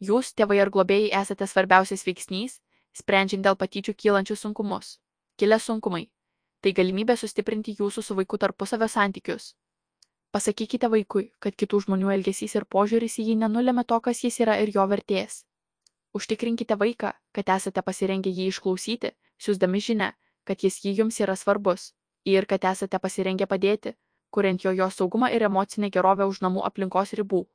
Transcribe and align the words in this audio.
Jūs, 0.00 0.32
tėvai 0.32 0.56
ar 0.62 0.70
globėjai, 0.72 1.10
esate 1.20 1.44
svarbiausias 1.44 2.06
veiksnys, 2.06 2.60
sprendžiant 2.96 3.44
dėl 3.44 3.56
patyčių 3.60 3.92
kylančius 3.94 4.40
sunkumus. 4.46 4.98
Kilę 5.36 5.58
sunkumai- 5.60 6.08
tai 6.62 6.72
galimybė 6.72 7.16
sustiprinti 7.16 7.76
jūsų 7.76 8.02
su 8.02 8.14
vaiku 8.14 8.38
tarpusavio 8.38 8.88
santykius. 8.88 9.54
Pasakykite 10.32 10.88
vaikui, 10.88 11.32
kad 11.38 11.56
kitų 11.56 11.80
žmonių 11.84 12.12
elgesys 12.16 12.54
ir 12.54 12.64
požiūris 12.64 13.18
į 13.20 13.26
jį 13.28 13.36
nenulėmė 13.42 13.84
to, 13.86 14.00
kas 14.00 14.24
jis 14.24 14.40
yra 14.40 14.56
ir 14.62 14.70
jo 14.74 14.86
vertės. 14.86 15.44
Užtikrinkite 16.14 16.76
vaiką, 16.76 17.12
kad 17.32 17.48
esate 17.48 17.82
pasirengę 17.82 18.30
jį 18.30 18.46
išklausyti, 18.52 19.10
siūsdami 19.38 19.80
žinę, 19.80 20.12
kad 20.44 20.62
jis 20.64 20.80
jį 20.84 20.94
jums 21.00 21.20
yra 21.20 21.36
svarbus 21.36 21.92
ir 22.24 22.46
kad 22.46 22.64
esate 22.64 22.98
pasirengę 22.98 23.46
padėti, 23.46 23.94
kuriant 24.30 24.64
jo 24.64 24.72
jo 24.72 24.90
saugumą 24.90 25.28
ir 25.34 25.42
emocinę 25.42 25.90
gerovę 25.90 26.26
už 26.26 26.40
namų 26.40 26.64
aplinkos 26.64 27.12
ribų. 27.20 27.46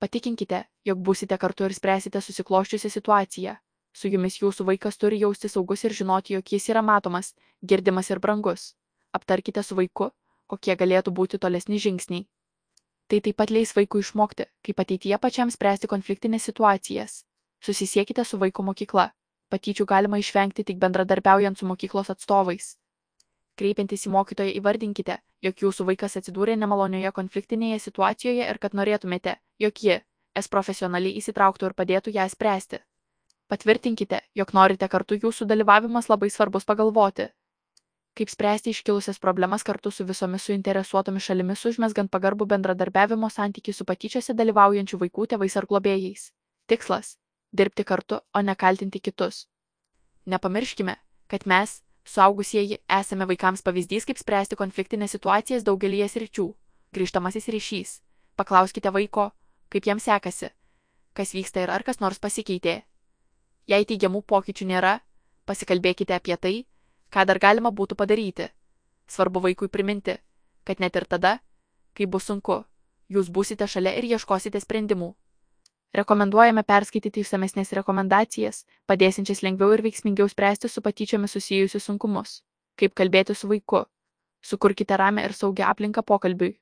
Patikinkite, 0.00 0.62
jog 0.88 1.00
būsite 1.06 1.36
kartu 1.40 1.66
ir 1.68 1.74
spręsite 1.76 2.20
susikloščiusią 2.24 2.90
situaciją. 2.94 3.56
Su 3.92 4.08
jumis 4.08 4.38
jūsų 4.40 4.64
vaikas 4.68 4.96
turi 4.96 5.18
jausti 5.20 5.50
saugus 5.52 5.84
ir 5.84 5.92
žinoti, 5.98 6.36
jog 6.38 6.52
jis 6.54 6.68
yra 6.72 6.80
matomas, 6.80 7.34
girdimas 7.60 8.08
ir 8.10 8.20
brangus. 8.24 8.70
Aptarkite 9.12 9.62
su 9.66 9.76
vaiku, 9.76 10.08
kokie 10.46 10.76
galėtų 10.82 11.12
būti 11.12 11.40
tolesni 11.42 11.80
žingsniai. 11.84 12.24
Tai 13.10 13.20
taip 13.26 13.36
pat 13.42 13.50
leis 13.50 13.74
vaikui 13.76 14.00
išmokti, 14.04 14.46
kaip 14.64 14.80
ateityje 14.84 15.18
pačiam 15.18 15.50
spręsti 15.50 15.90
konfliktinės 15.90 16.48
situacijas. 16.48 17.24
Susisiekite 17.60 18.24
su 18.24 18.38
vaiko 18.38 18.62
mokykla. 18.62 19.10
Patyčių 19.50 19.84
galima 19.92 20.20
išvengti 20.22 20.64
tik 20.64 20.78
bendradarbiaujant 20.78 21.58
su 21.58 21.66
mokyklos 21.66 22.12
atstovais. 22.14 22.76
Kreipiantis 23.60 24.06
į 24.08 24.12
mokytoją 24.14 24.52
įvardinkite, 24.56 25.18
jog 25.44 25.64
jūsų 25.64 25.84
vaikas 25.90 26.16
atsidūrė 26.20 26.54
nemalonioje 26.56 27.10
konfliktinėje 27.16 27.80
situacijoje 27.86 28.46
ir 28.48 28.60
kad 28.62 28.76
norėtumėte, 28.78 29.34
jog 29.60 29.82
ji, 29.84 29.98
es 30.40 30.48
profesionaliai 30.48 31.18
įsitrauktų 31.20 31.68
ir 31.68 31.74
padėtų 31.76 32.14
ją 32.14 32.24
spręsti. 32.32 32.80
Patvirtinkite, 33.52 34.22
jog 34.38 34.54
norite 34.56 34.88
kartu 34.88 35.18
jūsų 35.18 35.44
dalyvavimas 35.50 36.08
labai 36.08 36.30
svarbus 36.30 36.64
pagalvoti. 36.64 37.28
Kaip 38.16 38.30
spręsti 38.30 38.72
iškilusias 38.72 39.20
problemas 39.22 39.66
kartu 39.66 39.90
su 39.90 40.04
visomis 40.06 40.46
suinteresuotomis 40.48 41.28
šalimis 41.28 41.66
užmesgant 41.70 42.10
pagarbų 42.14 42.46
bendradarbiavimo 42.54 43.30
santykių 43.30 43.74
su 43.76 43.86
patyčiose 43.90 44.34
dalyvaujančių 44.40 45.02
vaikų 45.04 45.26
tėvais 45.34 45.56
ar 45.60 45.68
globėjais. 45.70 46.30
Tikslas- 46.66 47.16
dirbti 47.60 47.84
kartu, 47.84 48.20
o 48.34 48.40
ne 48.40 48.54
kaltinti 48.54 49.00
kitus. 49.00 49.46
Nepamirškime, 50.26 50.96
kad 51.28 51.46
mes, 51.46 51.82
suaugusieji, 52.04 52.80
esame 52.88 53.26
vaikams 53.26 53.62
pavyzdys, 53.62 54.06
kaip 54.08 54.18
spręsti 54.18 54.56
konfliktinės 54.56 55.16
situacijas 55.16 55.66
daugelį 55.66 56.06
sričių. 56.08 56.46
Grįžtamasis 56.94 57.48
ryšys. 57.54 57.90
Paklauskite 58.36 58.90
vaiko, 58.90 59.30
kaip 59.70 59.86
jam 59.86 60.00
sekasi, 60.00 60.50
kas 61.14 61.34
vyksta 61.34 61.62
ir 61.62 61.70
ar 61.70 61.82
kas 61.86 62.00
nors 62.00 62.18
pasikeitė. 62.18 62.82
Jei 63.70 63.84
teigiamų 63.86 64.22
pokyčių 64.26 64.66
nėra, 64.66 64.98
pasikalbėkite 65.46 66.16
apie 66.16 66.36
tai, 66.36 66.54
ką 67.12 67.26
dar 67.26 67.38
galima 67.38 67.70
būtų 67.70 67.94
padaryti. 67.94 68.48
Svarbu 69.06 69.42
vaikui 69.46 69.68
priminti, 69.68 70.16
kad 70.64 70.80
net 70.80 70.96
ir 70.96 71.06
tada, 71.06 71.38
kai 71.94 72.06
bus 72.06 72.26
sunku, 72.26 72.64
jūs 73.08 73.30
būsite 73.30 73.66
šalia 73.66 73.94
ir 73.98 74.06
ieškosite 74.10 74.60
sprendimų. 74.60 75.14
Rekomenduojame 75.90 76.62
perskaityti 76.62 77.24
išsamesnės 77.24 77.72
rekomendacijas, 77.74 78.62
padėsinčias 78.86 79.40
lengviau 79.42 79.72
ir 79.74 79.82
veiksmingiau 79.82 80.28
spręsti 80.30 80.68
su 80.70 80.82
patyčiomis 80.84 81.32
susijusius 81.34 81.88
sunkumus. 81.90 82.34
Kaip 82.78 82.94
kalbėti 82.94 83.34
su 83.34 83.50
vaiku. 83.50 83.84
Sukurkite 84.40 84.96
ramę 84.96 85.24
ir 85.26 85.34
saugią 85.34 85.66
aplinką 85.72 86.04
pokalbiui. 86.06 86.52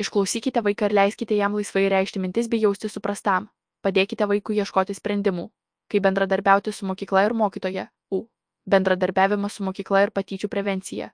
Išklausykite 0.00 0.62
vaiką 0.64 0.88
ir 0.88 0.96
leiskite 0.96 1.36
jam 1.36 1.54
laisvai 1.54 1.84
reikšti 1.92 2.22
mintis 2.24 2.48
bei 2.48 2.64
jausti 2.64 2.88
suprastam. 2.88 3.50
Padėkite 3.84 4.26
vaikui 4.32 4.56
ieškoti 4.62 4.96
sprendimų. 4.96 5.50
Kaip 5.92 6.06
bendradarbiauti 6.08 6.72
su 6.72 6.88
mokykla 6.88 7.26
ir 7.28 7.36
mokytoja. 7.36 7.90
U. 8.10 8.24
Bendradarbiavimas 8.64 9.60
su 9.60 9.68
mokykla 9.68 10.06
ir 10.06 10.14
patyčių 10.16 10.48
prevencija. 10.48 11.12